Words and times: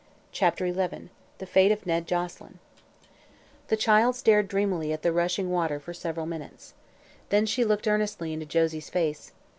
CHAPTER 0.31 0.65
XI 0.73 1.11
THE 1.37 1.45
FATE 1.45 1.71
OF 1.71 1.85
NED 1.85 2.07
JOSELYN 2.07 2.57
The 3.67 3.77
child 3.77 4.15
stared 4.15 4.47
dreamily 4.47 4.91
at 4.91 5.03
the 5.03 5.11
rushing 5.13 5.51
water 5.51 5.79
for 5.79 5.93
several 5.93 6.25
minutes. 6.25 6.73
Then 7.29 7.45
she 7.45 7.63
looked 7.63 7.87
earnestly 7.87 8.33
into 8.33 8.47
Josie's 8.47 8.89
face. 8.89 9.31